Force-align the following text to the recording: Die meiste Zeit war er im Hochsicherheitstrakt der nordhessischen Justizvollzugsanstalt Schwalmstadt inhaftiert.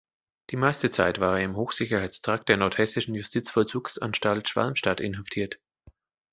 Die 0.49 0.55
meiste 0.55 0.89
Zeit 0.89 1.19
war 1.19 1.37
er 1.37 1.45
im 1.45 1.55
Hochsicherheitstrakt 1.55 2.49
der 2.49 2.57
nordhessischen 2.57 3.13
Justizvollzugsanstalt 3.13 4.49
Schwalmstadt 4.49 4.99
inhaftiert. 4.99 5.59